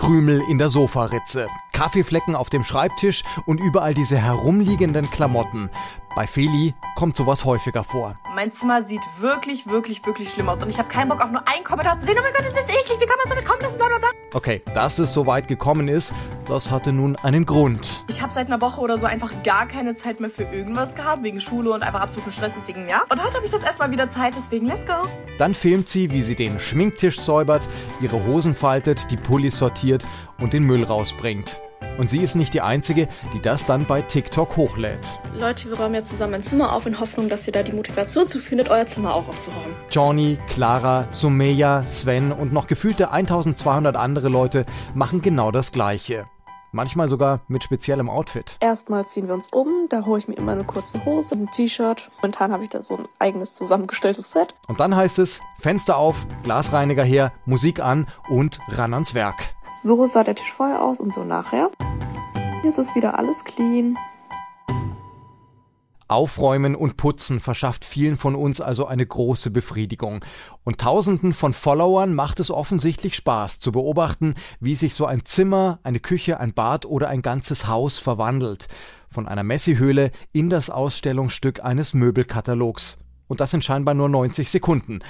[0.00, 5.68] Krümel in der Sofaritze, Kaffeeflecken auf dem Schreibtisch und überall diese herumliegenden Klamotten.
[6.16, 8.18] Bei Feli kommt sowas häufiger vor.
[8.34, 11.46] Mein Zimmer sieht wirklich, wirklich, wirklich schlimm aus und ich habe keinen Bock, auch nur
[11.46, 12.16] einen Kommentar zu sehen.
[12.18, 14.08] Oh mein Gott, das ist eklig, wie kann man damit kommen bla bla bla.
[14.34, 16.12] Okay, dass es so weit gekommen ist,
[16.48, 18.04] das hatte nun einen Grund.
[18.08, 21.22] Ich habe seit einer Woche oder so einfach gar keine Zeit mehr für irgendwas gehabt,
[21.22, 23.02] wegen Schule und einfach absoluten Stress, deswegen ja.
[23.08, 24.94] Und heute habe ich das erstmal wieder Zeit, deswegen let's go.
[25.38, 27.68] Dann filmt sie, wie sie den Schminktisch säubert,
[28.00, 30.04] ihre Hosen faltet, die Pullis sortiert
[30.38, 31.60] und den Müll rausbringt.
[31.98, 34.98] Und sie ist nicht die Einzige, die das dann bei TikTok hochlädt.
[35.38, 38.28] Leute, wir räumen ja zusammen ein Zimmer auf in Hoffnung, dass ihr da die Motivation
[38.28, 39.74] zu findet, euer Zimmer auch aufzuräumen.
[39.90, 46.26] Johnny, Clara, Sumeya, Sven und noch gefühlte 1200 andere Leute machen genau das Gleiche.
[46.72, 48.56] Manchmal sogar mit speziellem Outfit.
[48.60, 52.10] Erstmal ziehen wir uns um, da hole ich mir immer eine kurze Hose, ein T-Shirt.
[52.22, 54.54] Momentan habe ich da so ein eigenes zusammengestelltes Set.
[54.68, 59.54] Und dann heißt es, Fenster auf, Glasreiniger her, Musik an und ran ans Werk.
[59.82, 61.70] So sah der Tisch vorher aus und so nachher.
[62.62, 63.96] Jetzt ist wieder alles clean.
[66.10, 70.24] Aufräumen und Putzen verschafft vielen von uns also eine große Befriedigung.
[70.64, 75.78] Und Tausenden von Followern macht es offensichtlich Spaß zu beobachten, wie sich so ein Zimmer,
[75.84, 78.68] eine Küche, ein Bad oder ein ganzes Haus verwandelt.
[79.08, 82.98] Von einer Messihöhle in das Ausstellungsstück eines Möbelkatalogs.
[83.28, 85.00] Und das in scheinbar nur 90 Sekunden.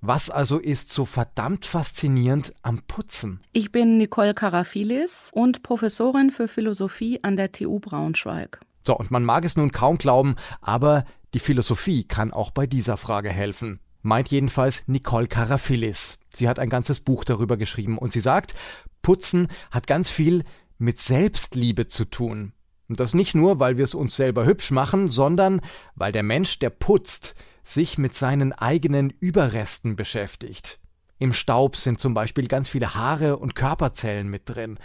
[0.00, 3.40] Was also ist so verdammt faszinierend am Putzen?
[3.52, 8.60] Ich bin Nicole Karafilis und Professorin für Philosophie an der TU Braunschweig.
[8.82, 12.96] So, und man mag es nun kaum glauben, aber die Philosophie kann auch bei dieser
[12.96, 13.80] Frage helfen.
[14.02, 16.18] Meint jedenfalls Nicole Karafilis.
[16.30, 18.54] Sie hat ein ganzes Buch darüber geschrieben und sie sagt,
[19.02, 20.44] Putzen hat ganz viel
[20.78, 22.52] mit Selbstliebe zu tun.
[22.88, 25.60] Und das nicht nur, weil wir es uns selber hübsch machen, sondern
[25.94, 30.80] weil der Mensch, der putzt, sich mit seinen eigenen Überresten beschäftigt.
[31.18, 34.78] Im Staub sind zum Beispiel ganz viele Haare und Körperzellen mit drin.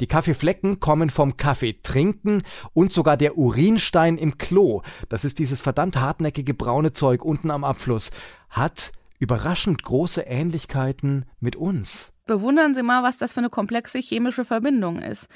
[0.00, 5.60] Die Kaffeeflecken kommen vom Kaffee trinken und sogar der Urinstein im Klo, das ist dieses
[5.60, 8.10] verdammt hartnäckige braune Zeug unten am Abfluss,
[8.48, 12.14] hat überraschend große Ähnlichkeiten mit uns.
[12.24, 15.26] Bewundern Sie mal, was das für eine komplexe chemische Verbindung ist.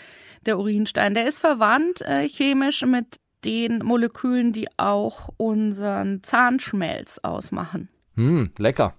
[0.46, 7.90] Der Urinstein, der ist verwandt äh, chemisch mit den Molekülen, die auch unseren Zahnschmelz ausmachen.
[8.14, 8.94] Hm, lecker.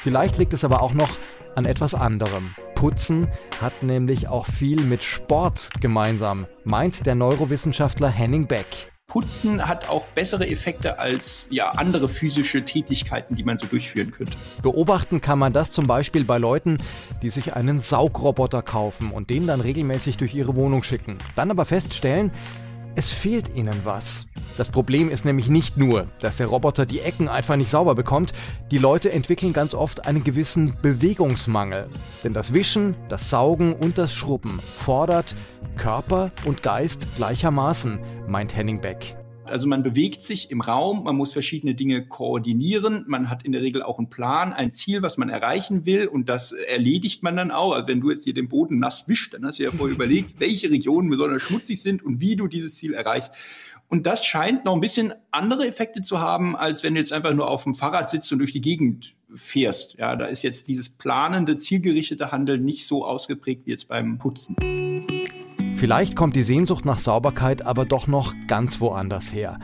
[0.00, 1.18] Vielleicht liegt es aber auch noch
[1.54, 2.54] an etwas anderem.
[2.76, 8.92] Putzen hat nämlich auch viel mit Sport gemeinsam, meint der Neurowissenschaftler Henning Beck.
[9.06, 14.36] Putzen hat auch bessere Effekte als ja, andere physische Tätigkeiten, die man so durchführen könnte.
[14.62, 16.76] Beobachten kann man das zum Beispiel bei Leuten,
[17.22, 21.16] die sich einen Saugroboter kaufen und den dann regelmäßig durch ihre Wohnung schicken.
[21.34, 22.30] Dann aber feststellen,
[22.96, 24.26] es fehlt ihnen was.
[24.56, 28.32] Das Problem ist nämlich nicht nur, dass der Roboter die Ecken einfach nicht sauber bekommt,
[28.70, 31.88] die Leute entwickeln ganz oft einen gewissen Bewegungsmangel.
[32.24, 35.36] Denn das Wischen, das Saugen und das Schrubben fordert
[35.76, 39.16] Körper und Geist gleichermaßen, meint Henning Beck.
[39.48, 43.62] Also man bewegt sich im Raum, man muss verschiedene Dinge koordinieren, man hat in der
[43.62, 47.50] Regel auch einen Plan, ein Ziel, was man erreichen will und das erledigt man dann
[47.50, 47.72] auch.
[47.72, 50.40] Also wenn du jetzt hier den Boden nass wischst, dann hast du ja vorher überlegt,
[50.40, 53.32] welche Regionen besonders schmutzig sind und wie du dieses Ziel erreichst.
[53.88, 57.34] Und das scheint noch ein bisschen andere Effekte zu haben, als wenn du jetzt einfach
[57.34, 59.94] nur auf dem Fahrrad sitzt und durch die Gegend fährst.
[59.94, 64.56] Ja, da ist jetzt dieses planende, zielgerichtete Handeln nicht so ausgeprägt wie jetzt beim Putzen.
[65.76, 69.58] Vielleicht kommt die Sehnsucht nach Sauberkeit aber doch noch ganz woanders her.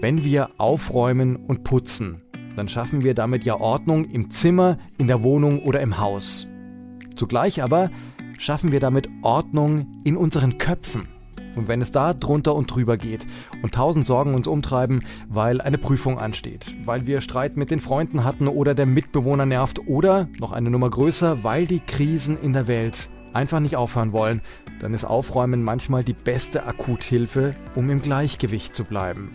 [0.00, 2.22] Wenn wir aufräumen und putzen,
[2.56, 6.48] dann schaffen wir damit ja Ordnung im Zimmer, in der Wohnung oder im Haus.
[7.14, 7.90] Zugleich aber
[8.36, 11.06] schaffen wir damit Ordnung in unseren Köpfen.
[11.54, 13.24] Und wenn es da drunter und drüber geht
[13.62, 18.24] und tausend Sorgen uns umtreiben, weil eine Prüfung ansteht, weil wir Streit mit den Freunden
[18.24, 22.66] hatten oder der Mitbewohner nervt oder, noch eine Nummer größer, weil die Krisen in der
[22.66, 24.40] Welt einfach nicht aufhören wollen,
[24.80, 29.32] dann ist Aufräumen manchmal die beste Akuthilfe, um im Gleichgewicht zu bleiben.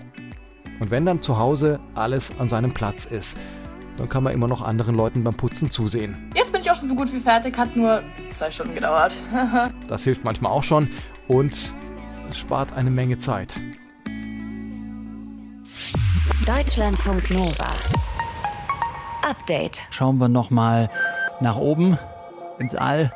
[0.79, 3.37] Und wenn dann zu Hause alles an seinem Platz ist,
[3.97, 6.31] dann kann man immer noch anderen Leuten beim Putzen zusehen.
[6.33, 9.13] Jetzt bin ich auch schon so gut wie fertig, hat nur zwei Stunden gedauert.
[9.87, 10.89] das hilft manchmal auch schon
[11.27, 11.75] und
[12.29, 13.59] es spart eine Menge Zeit.
[16.45, 17.67] Deutschlandfunk Nova.
[19.29, 19.81] Update.
[19.91, 20.89] Schauen wir nochmal
[21.41, 21.97] nach oben
[22.57, 23.11] ins All.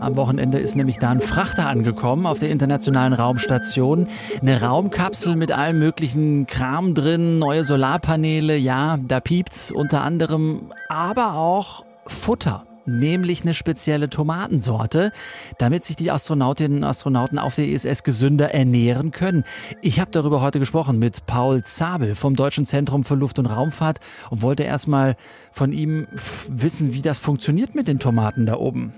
[0.00, 4.08] Am Wochenende ist nämlich da ein Frachter angekommen auf der internationalen Raumstation.
[4.40, 11.34] Eine Raumkapsel mit allem möglichen Kram drin, neue Solarpaneele, ja, da piept's unter anderem, aber
[11.34, 12.64] auch Futter.
[12.86, 15.12] nämlich eine spezielle Tomatensorte,
[15.58, 19.44] damit sich die Astronautinnen und Astronauten auf der ISS gesünder ernähren können.
[19.80, 24.00] Ich habe darüber heute gesprochen mit Paul Zabel vom Deutschen Zentrum für Luft- und Raumfahrt
[24.30, 25.16] und wollte erstmal
[25.50, 26.06] von ihm
[26.48, 28.92] wissen, wie das funktioniert mit den Tomaten da oben.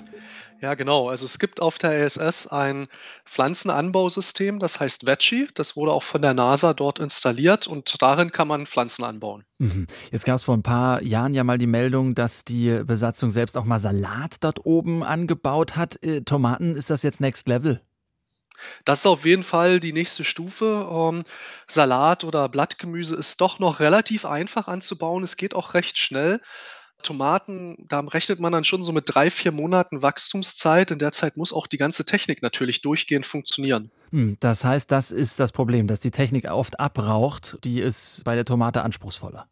[0.60, 1.08] Ja, genau.
[1.08, 2.88] Also es gibt auf der ISS ein
[3.26, 5.48] Pflanzenanbausystem, das heißt Veggie.
[5.54, 9.44] Das wurde auch von der NASA dort installiert und darin kann man Pflanzen anbauen.
[9.58, 9.86] Mhm.
[10.10, 13.58] Jetzt gab es vor ein paar Jahren ja mal die Meldung, dass die Besatzung selbst
[13.58, 16.02] auch mal Salat dort oben angebaut hat.
[16.02, 17.80] Äh, Tomaten, ist das jetzt Next Level?
[18.84, 20.88] Das ist auf jeden Fall die nächste Stufe.
[20.90, 21.24] Ähm,
[21.66, 25.22] Salat oder Blattgemüse ist doch noch relativ einfach anzubauen.
[25.22, 26.40] Es geht auch recht schnell.
[27.04, 30.90] Tomaten, da rechnet man dann schon so mit drei, vier Monaten Wachstumszeit.
[30.90, 33.90] In der Zeit muss auch die ganze Technik natürlich durchgehend funktionieren.
[34.10, 37.58] Hm, das heißt, das ist das Problem, dass die Technik oft abraucht.
[37.64, 39.48] Die ist bei der Tomate anspruchsvoller.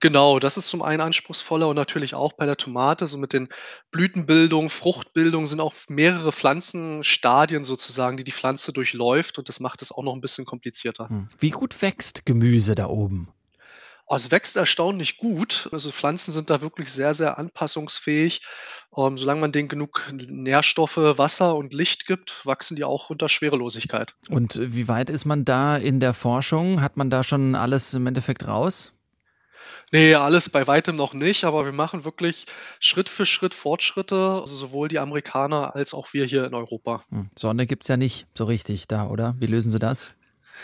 [0.00, 3.48] Genau, das ist zum einen anspruchsvoller und natürlich auch bei der Tomate, so mit den
[3.90, 9.92] Blütenbildung, Fruchtbildung sind auch mehrere Pflanzenstadien sozusagen, die die Pflanze durchläuft und das macht es
[9.92, 11.08] auch noch ein bisschen komplizierter.
[11.08, 11.28] Hm.
[11.38, 13.28] Wie gut wächst Gemüse da oben?
[14.06, 15.68] Oh, es wächst erstaunlich gut.
[15.72, 18.42] Also Pflanzen sind da wirklich sehr, sehr anpassungsfähig.
[18.96, 24.14] Ähm, solange man denen genug Nährstoffe, Wasser und Licht gibt, wachsen die auch unter Schwerelosigkeit.
[24.28, 26.80] Und wie weit ist man da in der Forschung?
[26.80, 28.92] Hat man da schon alles im Endeffekt raus?
[29.90, 32.46] Nee, alles bei weitem noch nicht, aber wir machen wirklich
[32.80, 37.02] Schritt für Schritt Fortschritte, also sowohl die Amerikaner als auch wir hier in Europa.
[37.10, 37.30] Hm.
[37.38, 39.34] Sonne gibt es ja nicht so richtig da, oder?
[39.38, 40.10] Wie lösen Sie das?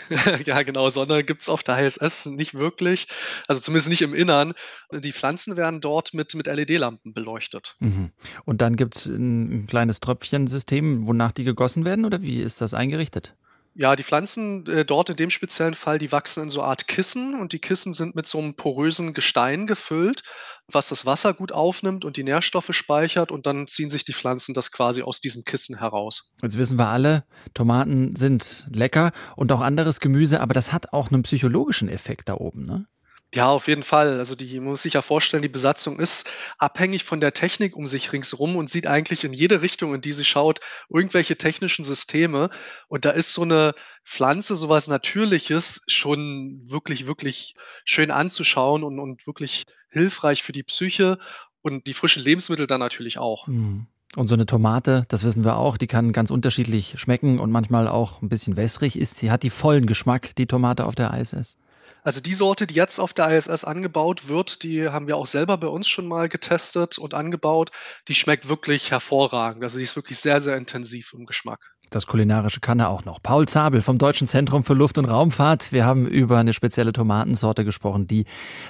[0.45, 0.89] ja, genau.
[0.89, 3.07] Sonne gibt es auf der ISS nicht wirklich.
[3.47, 4.53] Also zumindest nicht im Innern.
[4.91, 7.75] Die Pflanzen werden dort mit, mit LED-Lampen beleuchtet.
[7.79, 8.11] Mhm.
[8.45, 12.61] Und dann gibt es ein, ein kleines Tröpfchensystem, wonach die gegossen werden oder wie ist
[12.61, 13.35] das eingerichtet?
[13.73, 17.39] Ja, die Pflanzen äh, dort in dem speziellen Fall, die wachsen in so Art Kissen
[17.39, 20.23] und die Kissen sind mit so einem porösen Gestein gefüllt,
[20.67, 24.53] was das Wasser gut aufnimmt und die Nährstoffe speichert und dann ziehen sich die Pflanzen
[24.53, 26.33] das quasi aus diesem Kissen heraus.
[26.41, 31.09] Jetzt wissen wir alle, Tomaten sind lecker und auch anderes Gemüse, aber das hat auch
[31.09, 32.87] einen psychologischen Effekt da oben, ne?
[33.33, 34.17] Ja, auf jeden Fall.
[34.17, 37.87] Also die man muss sich ja vorstellen, die Besatzung ist abhängig von der Technik um
[37.87, 42.49] sich ringsherum und sieht eigentlich in jede Richtung, in die sie schaut, irgendwelche technischen Systeme.
[42.89, 49.25] Und da ist so eine Pflanze, sowas Natürliches, schon wirklich, wirklich schön anzuschauen und, und
[49.25, 51.17] wirklich hilfreich für die Psyche
[51.61, 53.47] und die frischen Lebensmittel dann natürlich auch.
[53.47, 53.87] Mhm.
[54.17, 57.87] Und so eine Tomate, das wissen wir auch, die kann ganz unterschiedlich schmecken und manchmal
[57.87, 59.17] auch ein bisschen wässrig ist.
[59.17, 61.55] Sie hat die vollen Geschmack, die Tomate auf der ISS.
[62.03, 65.57] Also die Sorte, die jetzt auf der ISS angebaut wird, die haben wir auch selber
[65.57, 67.71] bei uns schon mal getestet und angebaut.
[68.07, 69.63] Die schmeckt wirklich hervorragend.
[69.63, 71.59] Also die ist wirklich sehr, sehr intensiv im Geschmack.
[71.91, 73.21] Das Kulinarische kann er auch noch.
[73.21, 75.71] Paul Zabel vom Deutschen Zentrum für Luft- und Raumfahrt.
[75.73, 78.25] Wir haben über eine spezielle Tomatensorte gesprochen, die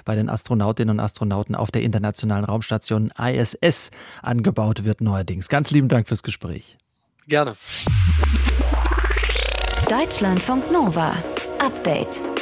[0.06, 3.92] bei den Astronautinnen und Astronauten auf der Internationalen Raumstation ISS
[4.24, 5.50] angebaut wird neuerdings.
[5.50, 6.78] Ganz lieben Dank fürs Gespräch.
[7.28, 7.54] Gerne.
[9.88, 11.14] Deutschlandfunk Nova.
[11.60, 12.22] Update.